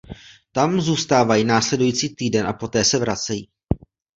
[0.51, 3.49] Tam zůstávají následující týden a poté se vracejí.